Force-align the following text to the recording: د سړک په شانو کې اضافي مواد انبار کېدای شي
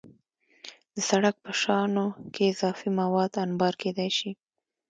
د 0.93 0.97
سړک 1.09 1.35
په 1.45 1.51
شانو 1.61 2.05
کې 2.33 2.43
اضافي 2.53 2.89
مواد 2.99 3.31
انبار 3.45 3.73
کېدای 3.81 4.09
شي 4.17 4.31